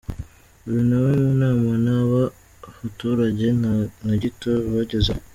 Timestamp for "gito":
4.21-4.51